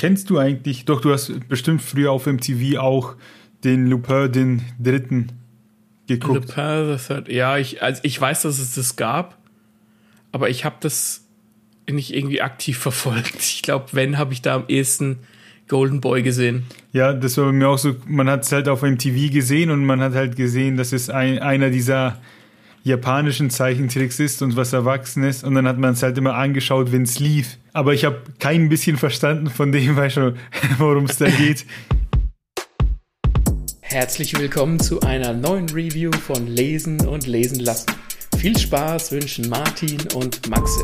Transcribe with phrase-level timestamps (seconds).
[0.00, 3.16] kennst du eigentlich, doch du hast bestimmt früher auf MTV auch
[3.64, 5.26] den Lupin, den dritten
[6.06, 6.48] geguckt.
[6.48, 7.28] Lupin, the Third.
[7.28, 9.36] Ja, ich, also ich weiß, dass es das gab,
[10.32, 11.26] aber ich habe das
[11.86, 13.40] nicht irgendwie aktiv verfolgt.
[13.40, 15.18] Ich glaube, wenn, habe ich da am ehesten
[15.68, 16.64] Golden Boy gesehen.
[16.92, 19.84] Ja, das war bei mir auch so, man hat es halt auf MTV gesehen und
[19.84, 22.16] man hat halt gesehen, dass es ein, einer dieser
[22.82, 27.02] japanischen Zeichentricks ist und was Erwachsenes und dann hat man es halt immer angeschaut, wenn
[27.02, 27.58] es lief.
[27.72, 30.18] Aber ich habe kein bisschen verstanden von dem, weißt
[30.78, 31.66] worum es da geht.
[33.80, 37.86] Herzlich willkommen zu einer neuen Review von Lesen und Lesen lassen.
[38.38, 40.80] Viel Spaß wünschen Martin und Maxe.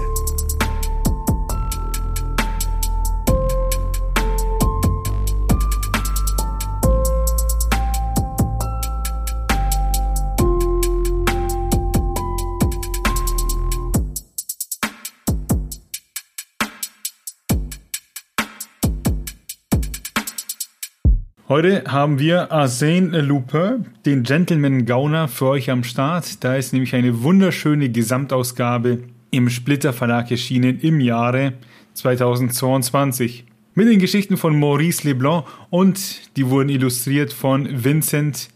[21.48, 26.42] Heute haben wir Arsène Lupin, den Gentleman Gauner, für euch am Start.
[26.42, 31.52] Da ist nämlich eine wunderschöne Gesamtausgabe im Splitter Verlag erschienen im Jahre
[31.94, 33.44] 2022.
[33.76, 38.48] Mit den Geschichten von Maurice Leblanc und die wurden illustriert von Vincent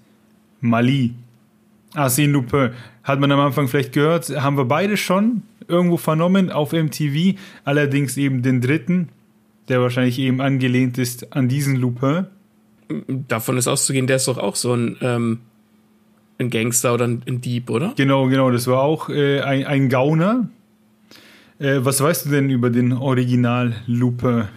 [0.60, 1.14] Mali.
[1.94, 2.70] Arsène Lupin
[3.04, 8.16] hat man am Anfang vielleicht gehört, haben wir beide schon irgendwo vernommen auf MTV, allerdings
[8.16, 9.10] eben den dritten,
[9.68, 12.26] der wahrscheinlich eben angelehnt ist an diesen Lupin
[13.28, 15.40] davon ist auszugehen, der ist doch auch so ein, ähm,
[16.38, 17.92] ein Gangster oder ein, ein, Dieb, oder?
[17.96, 18.50] Genau, genau.
[18.50, 20.48] Das war auch äh, ein, ein Gauner.
[21.58, 24.48] Äh, was weißt du denn über den Original Lupe?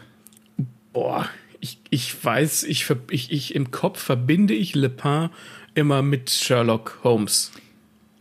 [0.93, 1.27] Boah,
[1.59, 5.29] ich, ich weiß, ich, ich, ich im Kopf verbinde ich Le Pen
[5.75, 7.51] immer mit Sherlock Holmes.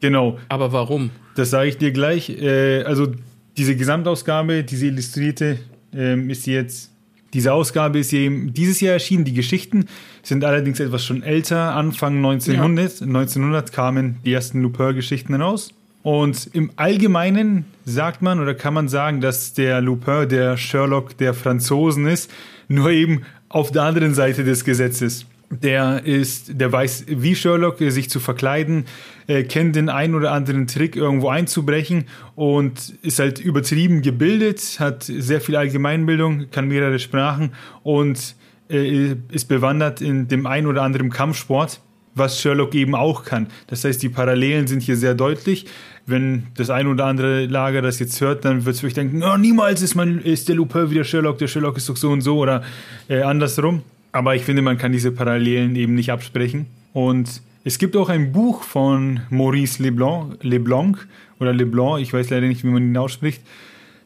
[0.00, 0.38] Genau.
[0.48, 1.10] Aber warum?
[1.36, 2.30] Das sage ich dir gleich.
[2.30, 3.12] Äh, also
[3.56, 5.58] diese Gesamtausgabe, diese illustrierte,
[5.94, 6.91] ähm, ist jetzt
[7.34, 9.24] diese Ausgabe ist eben dieses Jahr erschienen.
[9.24, 9.86] Die Geschichten
[10.22, 11.74] sind allerdings etwas schon älter.
[11.74, 13.06] Anfang 1900, ja.
[13.06, 15.72] 1900 kamen die ersten Lupin-Geschichten heraus.
[16.02, 21.32] Und im Allgemeinen sagt man oder kann man sagen, dass der Lupin der Sherlock der
[21.32, 22.30] Franzosen ist,
[22.68, 25.26] nur eben auf der anderen Seite des Gesetzes
[25.60, 28.86] der ist, der weiß, wie Sherlock sich zu verkleiden,
[29.26, 32.04] äh, kennt den einen oder anderen Trick, irgendwo einzubrechen
[32.34, 37.52] und ist halt übertrieben gebildet, hat sehr viel Allgemeinbildung, kann mehrere Sprachen
[37.82, 38.34] und
[38.70, 41.80] äh, ist bewandert in dem einen oder anderen Kampfsport,
[42.14, 43.48] was Sherlock eben auch kann.
[43.66, 45.66] Das heißt, die Parallelen sind hier sehr deutlich.
[46.06, 49.36] Wenn das ein oder andere Lager das jetzt hört, dann wird es vielleicht denken, oh,
[49.36, 52.38] niemals ist, man, ist der Lupin wieder Sherlock, der Sherlock ist doch so und so
[52.38, 52.62] oder
[53.08, 53.82] äh, andersrum.
[54.12, 56.66] Aber ich finde, man kann diese Parallelen eben nicht absprechen.
[56.92, 61.06] Und es gibt auch ein Buch von Maurice Leblanc, Leblanc
[61.40, 63.40] oder Leblanc, ich weiß leider nicht, wie man ihn ausspricht.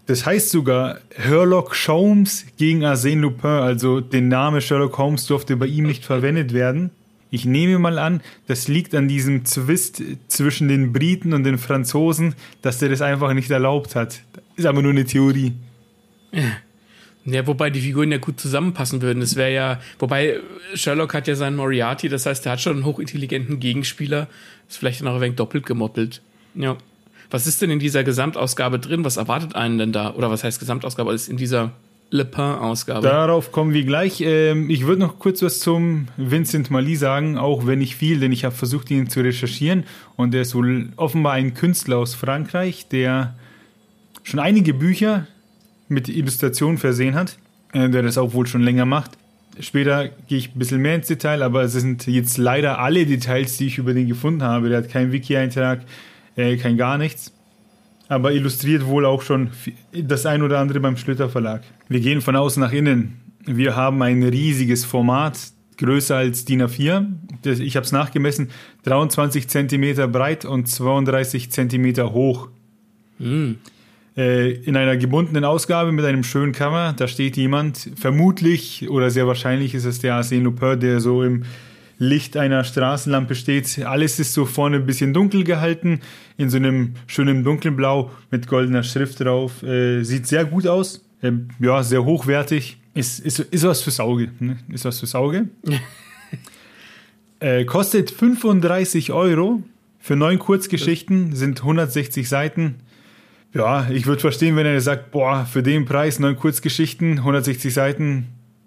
[0.07, 5.67] Das heißt sogar Sherlock Holmes gegen Arsène Lupin, also der Name Sherlock Holmes durfte bei
[5.67, 6.91] ihm nicht verwendet werden.
[7.31, 12.35] Ich nehme mal an, das liegt an diesem Zwist zwischen den Briten und den Franzosen,
[12.63, 14.21] dass der das einfach nicht erlaubt hat.
[14.55, 15.55] Ist aber nur eine Theorie.
[17.27, 19.21] Ja, wobei die Figuren ja gut zusammenpassen würden.
[19.21, 20.39] Es wäre ja, wobei
[20.75, 24.29] Sherlock hat ja seinen Moriarty, das heißt, er hat schon einen hochintelligenten Gegenspieler.
[24.69, 26.23] Ist vielleicht auch ein wenig doppelt gemoppelt.
[26.55, 26.77] Ja.
[27.31, 29.05] Was ist denn in dieser Gesamtausgabe drin?
[29.05, 30.15] Was erwartet einen denn da?
[30.15, 31.13] Oder was heißt Gesamtausgabe?
[31.13, 31.73] ist in dieser
[32.11, 33.03] Le Pen-Ausgabe?
[33.03, 34.21] Darauf kommen wir gleich.
[34.21, 38.31] Ähm, ich würde noch kurz was zum Vincent Mali sagen, auch wenn nicht viel, denn
[38.31, 39.85] ich habe versucht, ihn zu recherchieren.
[40.15, 43.35] Und er ist wohl offenbar ein Künstler aus Frankreich, der
[44.23, 45.27] schon einige Bücher
[45.89, 47.39] mit Illustrationen versehen hat,
[47.73, 49.13] äh, der das auch wohl schon länger macht.
[49.59, 53.57] Später gehe ich ein bisschen mehr ins Detail, aber es sind jetzt leider alle Details,
[53.57, 54.69] die ich über den gefunden habe.
[54.69, 55.81] Der hat keinen Wiki-Eintrag,
[56.37, 57.33] äh, kein gar nichts.
[58.09, 59.51] Aber illustriert wohl auch schon
[59.93, 61.63] das ein oder andere beim Schlüter Verlag.
[61.89, 63.21] Wir gehen von außen nach innen.
[63.47, 65.39] Wir haben ein riesiges Format,
[65.79, 67.07] größer als DIN A4.
[67.61, 68.51] Ich habe es nachgemessen,
[68.85, 72.49] 23 cm breit und 32 cm hoch.
[73.19, 73.53] Mm.
[74.17, 76.95] Äh, in einer gebundenen Ausgabe mit einem schönen Cover.
[76.97, 81.45] Da steht jemand, vermutlich oder sehr wahrscheinlich ist es der Arsène Lupin, der so im
[81.99, 83.85] Licht einer Straßenlampe steht.
[83.85, 86.01] Alles ist so vorne ein bisschen dunkel gehalten,
[86.39, 89.63] in so einem schönen dunklen Blau mit goldener Schrift drauf.
[89.63, 91.05] Äh, sieht sehr gut aus.
[91.21, 92.79] Äh, ja, sehr hochwertig.
[92.95, 94.31] Ist, ist, ist was fürs Auge.
[94.41, 94.57] Ne?
[94.73, 95.49] Ist was fürs Auge.
[97.41, 99.63] äh, kostet 35 Euro.
[99.99, 102.77] Für neun Kurzgeschichten sind 160 Seiten.
[103.57, 108.27] Ja, ich würde verstehen, wenn er sagt, boah, für den Preis neun Kurzgeschichten, 160 Seiten,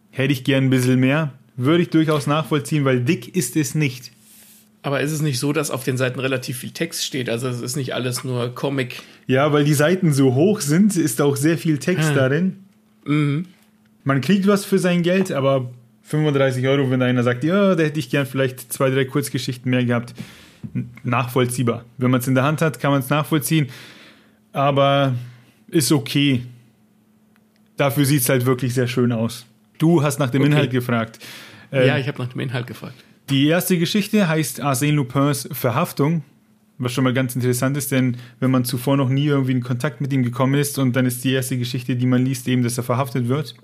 [0.09, 1.31] hätte ich gern ein bisschen mehr.
[1.55, 4.11] Würde ich durchaus nachvollziehen, weil dick ist es nicht.
[4.81, 7.29] Aber ist es nicht so, dass auf den Seiten relativ viel Text steht?
[7.29, 9.03] Also es ist nicht alles nur Comic.
[9.27, 12.15] Ja, weil die Seiten so hoch sind, ist auch sehr viel Text ah.
[12.15, 12.63] darin.
[13.05, 13.45] Mhm.
[14.05, 15.69] Man kriegt was für sein Geld, aber
[16.03, 19.85] 35 Euro, wenn einer sagt, ja, da hätte ich gern vielleicht zwei, drei Kurzgeschichten mehr
[19.85, 20.15] gehabt,
[21.03, 21.85] nachvollziehbar.
[21.99, 23.67] Wenn man es in der Hand hat, kann man es nachvollziehen,
[24.53, 25.15] aber
[25.67, 26.43] ist okay.
[27.77, 29.45] Dafür sieht es halt wirklich sehr schön aus.
[29.77, 30.51] Du hast nach dem okay.
[30.51, 31.19] Inhalt gefragt.
[31.71, 32.95] Ähm, ja, ich habe nach dem Inhalt gefragt.
[33.29, 36.23] Die erste Geschichte heißt Arsène Lupins Verhaftung,
[36.79, 40.01] was schon mal ganz interessant ist, denn wenn man zuvor noch nie irgendwie in Kontakt
[40.01, 42.77] mit ihm gekommen ist und dann ist die erste Geschichte, die man liest, eben, dass
[42.77, 43.55] er verhaftet wird,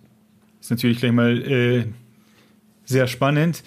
[0.62, 1.86] ist natürlich gleich mal äh,
[2.86, 3.64] sehr spannend.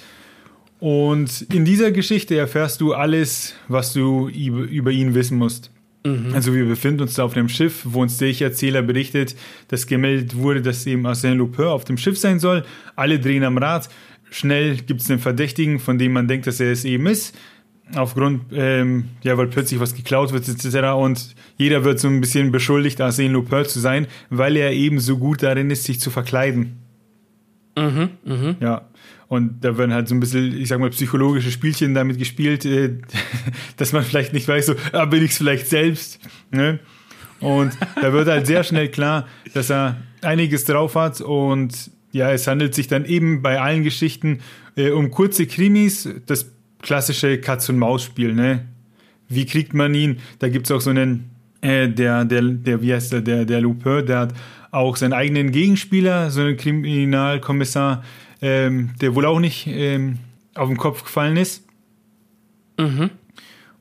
[0.78, 5.72] Und in dieser Geschichte erfährst du alles, was du über ihn wissen musst.
[6.08, 6.34] Mhm.
[6.34, 9.36] Also wir befinden uns da auf einem Schiff, wo uns der Erzähler berichtet,
[9.68, 12.64] dass gemeldet wurde, dass eben Arsène Lupin auf dem Schiff sein soll.
[12.96, 13.88] Alle drehen am Rad.
[14.30, 17.36] Schnell gibt es einen Verdächtigen, von dem man denkt, dass er es eben ist.
[17.94, 20.92] Aufgrund, ähm, ja, weil plötzlich was geklaut wird, etc.
[20.94, 25.16] Und jeder wird so ein bisschen beschuldigt, Arsène Lupin zu sein, weil er eben so
[25.16, 26.78] gut darin ist, sich zu verkleiden.
[27.78, 28.56] Mhm, mh.
[28.60, 28.88] Ja.
[29.28, 32.96] Und da werden halt so ein bisschen, ich sag mal, psychologische Spielchen damit gespielt, äh,
[33.76, 36.18] dass man vielleicht nicht weiß, so, ah, bin ich es vielleicht selbst.
[36.50, 36.80] Ne?
[37.40, 42.46] Und da wird halt sehr schnell klar, dass er einiges drauf hat und ja, es
[42.46, 44.40] handelt sich dann eben bei allen Geschichten
[44.76, 46.50] äh, um kurze Krimis, das
[46.80, 48.64] klassische Katz-und-Maus-Spiel, ne?
[49.28, 50.20] Wie kriegt man ihn?
[50.38, 53.60] Da gibt es auch so einen, äh, der, der, der, wie heißt der, der, der
[53.60, 54.34] Lupin, der hat
[54.70, 58.02] auch seinen eigenen Gegenspieler, so einen Kriminalkommissar,
[58.40, 60.18] ähm, der wohl auch nicht ähm,
[60.54, 61.64] auf den Kopf gefallen ist.
[62.78, 63.10] Mhm.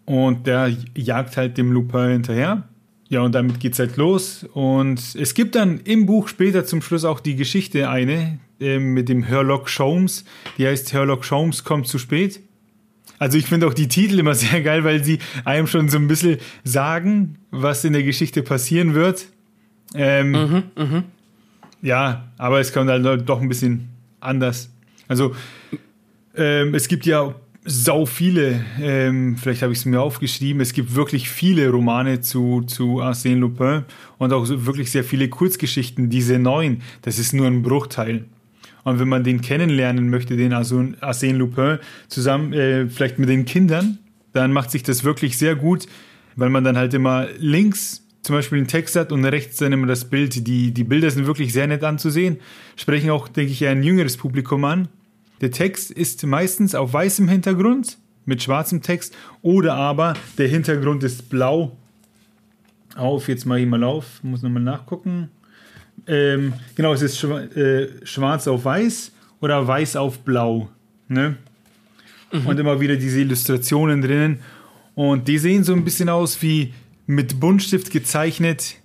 [0.06, 2.64] Und der jagt halt dem Lupin hinterher.
[3.10, 4.46] Ja, und damit geht's halt los.
[4.54, 9.10] Und es gibt dann im Buch später zum Schluss auch die Geschichte eine äh, mit
[9.10, 10.26] dem Herlock Sholmes.
[10.58, 12.42] Die heißt Herlock Sholmes kommt zu spät.
[13.20, 16.08] Also ich finde auch die Titel immer sehr geil, weil sie einem schon so ein
[16.08, 19.28] bisschen sagen, was in der Geschichte passieren wird.
[19.94, 21.04] Ähm, mhm, mh.
[21.82, 23.90] Ja, aber es kommt halt doch ein bisschen
[24.20, 24.72] anders.
[25.08, 25.36] Also
[26.36, 27.36] ähm, es gibt ja
[27.70, 32.62] sau viele, ähm, vielleicht habe ich es mir aufgeschrieben, es gibt wirklich viele Romane zu,
[32.62, 33.84] zu Arsène Lupin
[34.18, 38.24] und auch wirklich sehr viele Kurzgeschichten, diese neuen, das ist nur ein Bruchteil.
[38.86, 43.98] Und wenn man den kennenlernen möchte, den Arsène Lupin, zusammen äh, vielleicht mit den Kindern,
[44.32, 45.88] dann macht sich das wirklich sehr gut,
[46.38, 49.88] weil man dann halt immer links zum Beispiel einen Text hat und rechts dann immer
[49.88, 50.48] das Bild.
[50.48, 52.38] Die, die Bilder sind wirklich sehr nett anzusehen,
[52.76, 54.88] sprechen auch, denke ich, ein jüngeres Publikum an.
[55.42, 61.30] Der Text ist meistens auf weißem Hintergrund mit schwarzem Text oder aber der Hintergrund ist
[61.30, 61.78] blau.
[62.96, 65.30] Auf, jetzt mache ich mal auf, muss nochmal nachgucken.
[66.08, 70.70] Ähm, genau, es ist äh, schwarz auf weiß oder weiß auf blau.
[71.08, 71.38] Ne?
[72.32, 72.48] Mhm.
[72.48, 74.40] Und immer wieder diese Illustrationen drinnen.
[74.96, 76.74] Und die sehen so ein bisschen aus wie
[77.08, 78.76] mit Buntstift gezeichnet,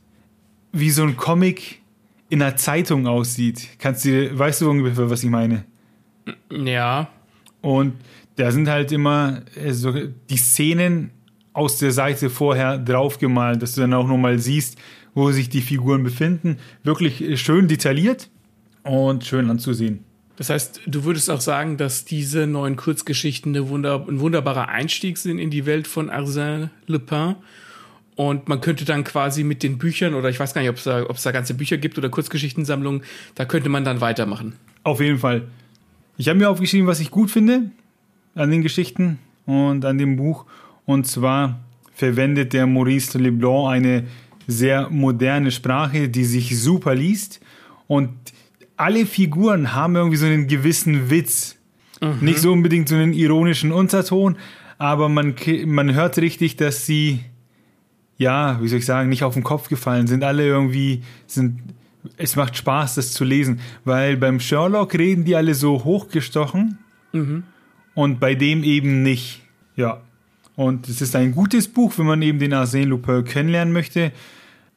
[0.72, 1.82] wie so ein Comic
[2.30, 3.68] in einer Zeitung aussieht.
[3.78, 5.64] Kannst du, weißt du ungefähr, was ich meine?
[6.50, 7.08] Ja.
[7.60, 7.94] Und
[8.36, 11.10] da sind halt immer so die Szenen
[11.52, 14.78] aus der Seite vorher draufgemalt, dass du dann auch nochmal siehst,
[15.14, 16.56] wo sich die Figuren befinden.
[16.82, 18.30] Wirklich schön detailliert
[18.84, 20.04] und schön anzusehen.
[20.36, 25.18] Das heißt, du würdest auch sagen, dass diese neuen Kurzgeschichten eine wunder ein wunderbarer Einstieg
[25.18, 27.36] sind in die Welt von Arsène Lupin.
[28.14, 30.84] Und man könnte dann quasi mit den Büchern, oder ich weiß gar nicht, ob es
[30.84, 33.02] da, da ganze Bücher gibt oder Kurzgeschichtensammlungen,
[33.34, 34.54] da könnte man dann weitermachen.
[34.82, 35.48] Auf jeden Fall.
[36.18, 37.70] Ich habe mir aufgeschrieben, was ich gut finde
[38.34, 40.44] an den Geschichten und an dem Buch.
[40.84, 41.60] Und zwar
[41.94, 44.04] verwendet der Maurice Leblanc eine
[44.46, 47.40] sehr moderne Sprache, die sich super liest.
[47.86, 48.10] Und
[48.76, 51.56] alle Figuren haben irgendwie so einen gewissen Witz.
[52.00, 52.18] Mhm.
[52.20, 54.36] Nicht so unbedingt so einen ironischen Unterton,
[54.78, 55.34] aber man,
[55.66, 57.20] man hört richtig, dass sie,
[58.18, 60.24] ja, wie soll ich sagen, nicht auf den Kopf gefallen sind.
[60.24, 61.60] Alle irgendwie sind
[62.16, 66.78] es macht Spaß, das zu lesen, weil beim Sherlock reden die alle so hochgestochen
[67.12, 67.44] mhm.
[67.94, 69.42] und bei dem eben nicht.
[69.76, 70.00] Ja.
[70.54, 74.12] Und es ist ein gutes Buch, wenn man eben den Arsène Lupin kennenlernen möchte.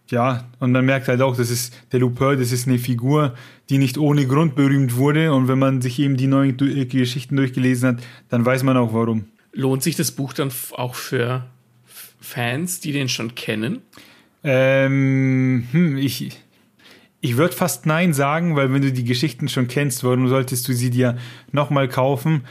[0.08, 3.34] Ja, und man merkt halt auch, dass es der Lupin, das ist eine Figur,
[3.70, 5.34] die nicht ohne Grund berühmt wurde.
[5.34, 9.26] Und wenn man sich eben die neuen Geschichten durchgelesen hat, dann weiß man auch warum.
[9.52, 11.46] Lohnt sich das Buch dann auch für
[12.20, 13.82] Fans, die den schon kennen?
[14.44, 16.32] Ähm, hm, ich,
[17.22, 20.74] ich würde fast Nein sagen, weil wenn du die Geschichten schon kennst, warum solltest du
[20.74, 21.18] sie dir
[21.52, 22.44] nochmal kaufen?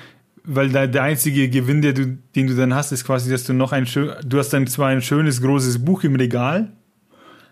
[0.42, 3.52] Weil da, der einzige Gewinn, der du, den du dann hast, ist quasi, dass du
[3.52, 6.72] noch ein schön, du hast dann zwar ein schönes großes Buch im Regal,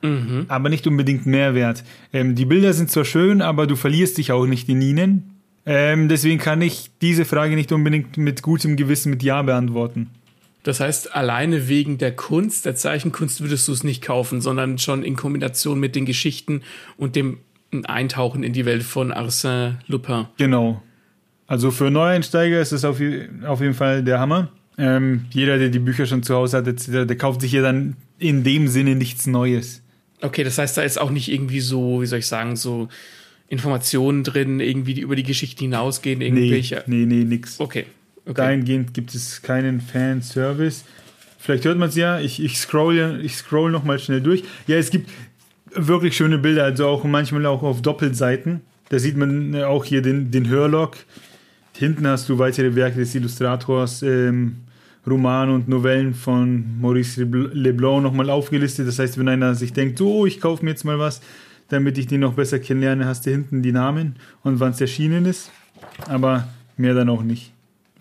[0.02, 0.46] mhm.
[0.48, 1.84] aber nicht unbedingt Mehrwert.
[2.12, 5.36] Ähm, die Bilder sind zwar schön, aber du verlierst dich auch nicht in ihnen.
[5.64, 10.10] Ähm, deswegen kann ich diese Frage nicht unbedingt mit gutem Gewissen mit Ja beantworten.
[10.62, 15.02] Das heißt, alleine wegen der Kunst, der Zeichenkunst würdest du es nicht kaufen, sondern schon
[15.02, 16.62] in Kombination mit den Geschichten
[16.96, 17.38] und dem
[17.72, 20.26] ein Eintauchen in die Welt von Arsène Lupin.
[20.36, 20.82] Genau.
[21.46, 23.00] Also für Neueinsteiger ist das auf,
[23.46, 24.52] auf jeden Fall der Hammer.
[24.78, 27.96] Ähm, jeder, der die Bücher schon zu Hause hat, der, der kauft sich hier dann
[28.18, 29.82] in dem Sinne nichts Neues.
[30.20, 32.88] Okay, das heißt, da ist auch nicht irgendwie so, wie soll ich sagen, so
[33.48, 36.84] Informationen drin, irgendwie die über die Geschichte hinausgehen, irgendwelche.
[36.86, 37.60] Nee, nee, nee, nix.
[37.60, 37.86] Okay.
[38.24, 38.34] Okay.
[38.34, 40.84] Dahingehend gibt es keinen Fanservice.
[41.38, 44.44] Vielleicht hört man es ja, ich, ich scroll, ich scroll noch mal schnell durch.
[44.66, 45.10] Ja, es gibt
[45.74, 48.60] wirklich schöne Bilder, also auch manchmal auch auf Doppelseiten.
[48.90, 50.96] Da sieht man äh, auch hier den, den Hörlog.
[51.76, 54.56] Hinten hast du weitere Werke des Illustrators, ähm,
[55.06, 58.86] Romane und Novellen von Maurice Leblanc nochmal aufgelistet.
[58.86, 61.20] Das heißt, wenn einer sich denkt, so, ich kaufe mir jetzt mal was,
[61.68, 65.24] damit ich den noch besser kennenlerne, hast du hinten die Namen und wann es erschienen
[65.24, 65.50] ist.
[66.06, 67.52] Aber mehr dann auch nicht.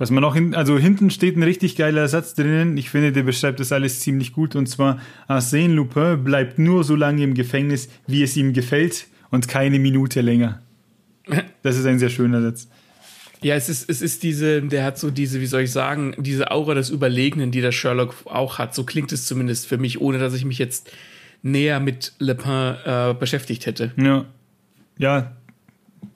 [0.01, 2.75] Was man noch hin, also hinten steht ein richtig geiler Satz drinnen.
[2.75, 4.55] Ich finde, der beschreibt das alles ziemlich gut.
[4.55, 9.47] Und zwar, Arsène Lupin bleibt nur so lange im Gefängnis, wie es ihm gefällt und
[9.47, 10.59] keine Minute länger.
[11.61, 12.67] Das ist ein sehr schöner Satz.
[13.43, 16.49] Ja, es ist, es ist diese, der hat so diese, wie soll ich sagen, diese
[16.49, 18.73] Aura des Überlegenen, die der Sherlock auch hat.
[18.73, 20.89] So klingt es zumindest für mich, ohne dass ich mich jetzt
[21.43, 23.91] näher mit Le Pen äh, beschäftigt hätte.
[23.97, 24.25] Ja.
[24.97, 25.37] Ja,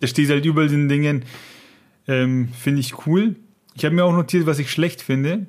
[0.01, 1.24] der steht halt über den Dingen.
[2.08, 3.36] Ähm, finde ich cool.
[3.75, 5.48] Ich habe mir auch notiert, was ich schlecht finde.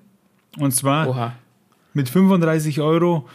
[0.59, 1.35] Und zwar Oha.
[1.95, 3.29] mit 35 Euro,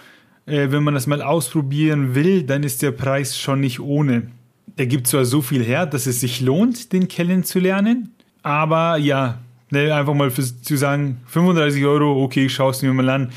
[0.46, 4.32] äh, wenn man das mal ausprobieren will, dann ist der Preis schon nicht ohne.
[4.78, 9.94] Der gibt zwar so viel her, dass es sich lohnt, den kennenzulernen, aber ja, ne,
[9.94, 13.32] einfach mal für, zu sagen, 35 Euro, okay, ich schaue es mir mal an.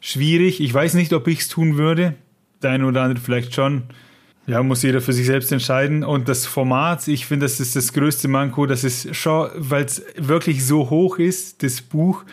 [0.00, 0.60] Schwierig.
[0.60, 2.14] Ich weiß nicht, ob ich es tun würde.
[2.62, 3.84] Der eine oder andere vielleicht schon.
[4.48, 6.02] Ja, muss jeder für sich selbst entscheiden.
[6.02, 8.64] Und das Format, ich finde, das ist das größte Manko.
[8.64, 12.24] Das ist schon, weil es wirklich so hoch ist, das Buch,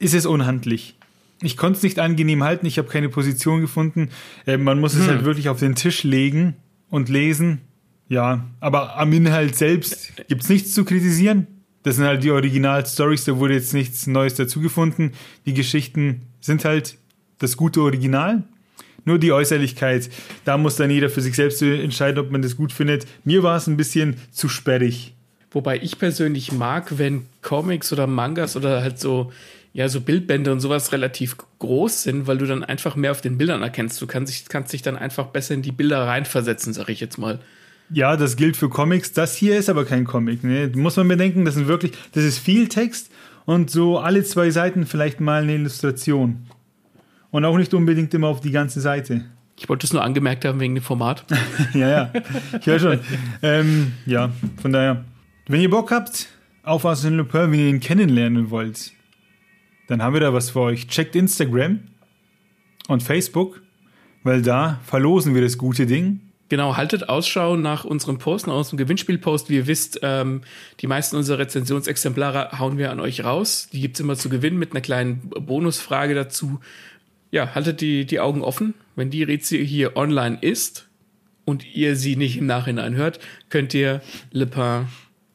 [0.00, 0.98] ist es unhandlich.
[1.40, 4.10] Ich konnte es nicht angenehm halten, ich habe keine Position gefunden.
[4.44, 5.02] Äh, man muss hm.
[5.02, 6.56] es halt wirklich auf den Tisch legen
[6.90, 7.60] und lesen.
[8.08, 11.46] Ja, aber am Inhalt selbst gibt es nichts zu kritisieren.
[11.84, 15.12] Das sind halt die Original-Stories, da wurde jetzt nichts Neues dazugefunden.
[15.46, 16.98] Die Geschichten sind halt
[17.38, 18.42] das gute Original.
[19.04, 20.10] Nur die Äußerlichkeit,
[20.44, 23.06] da muss dann jeder für sich selbst entscheiden, ob man das gut findet.
[23.24, 25.14] Mir war es ein bisschen zu sperrig.
[25.50, 29.32] Wobei ich persönlich mag, wenn Comics oder Mangas oder halt so,
[29.74, 33.38] ja, so Bildbände und sowas relativ groß sind, weil du dann einfach mehr auf den
[33.38, 34.00] Bildern erkennst.
[34.00, 37.38] Du kannst, kannst dich dann einfach besser in die Bilder reinversetzen, sag ich jetzt mal.
[37.90, 39.12] Ja, das gilt für Comics.
[39.12, 40.44] Das hier ist aber kein Comic.
[40.44, 40.70] Ne?
[40.74, 43.10] Muss man bedenken, das sind wirklich, das ist viel Text
[43.44, 46.46] und so alle zwei Seiten vielleicht mal eine Illustration.
[47.32, 49.24] Und auch nicht unbedingt immer auf die ganze Seite.
[49.56, 51.24] Ich wollte es nur angemerkt haben wegen dem Format.
[51.74, 52.12] ja, ja,
[52.60, 53.00] ich höre schon.
[53.42, 55.04] ähm, ja, von daher,
[55.48, 56.28] wenn ihr Bock habt
[56.62, 58.92] auf Arsène Lupin, wenn ihr ihn kennenlernen wollt,
[59.88, 60.88] dann haben wir da was für euch.
[60.88, 61.80] Checkt Instagram
[62.88, 63.62] und Facebook,
[64.22, 66.20] weil da verlosen wir das gute Ding.
[66.52, 69.48] Genau, haltet Ausschau nach unserem Post, nach unserem Gewinnspielpost.
[69.48, 70.42] Wie ihr wisst, ähm,
[70.80, 73.70] die meisten unserer Rezensionsexemplare hauen wir an euch raus.
[73.72, 76.60] Die gibt es immer zu gewinnen mit einer kleinen Bonusfrage dazu
[77.32, 78.74] ja, haltet die, die Augen offen.
[78.94, 80.88] Wenn die Rätsel hier online ist
[81.44, 84.86] und ihr sie nicht im Nachhinein hört, könnt ihr Le Pen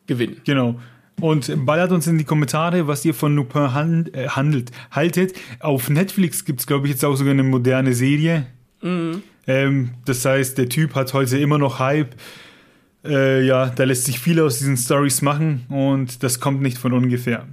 [0.06, 0.38] gewinnen.
[0.46, 0.80] Genau.
[1.20, 5.34] Und ballert uns in die Kommentare, was ihr von Lupin hand, äh, handelt, haltet.
[5.60, 8.46] Auf Netflix gibt es, glaube ich, jetzt auch sogar eine moderne Serie.
[8.82, 9.24] Mhm.
[9.48, 12.16] Ähm, das heißt, der Typ hat heute immer noch Hype.
[13.04, 16.94] Äh, ja, da lässt sich viel aus diesen Stories machen und das kommt nicht von
[16.94, 17.48] ungefähr.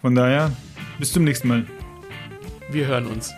[0.00, 0.52] Von daher,
[0.98, 1.66] bis zum nächsten Mal.
[2.70, 3.34] Wir hören uns.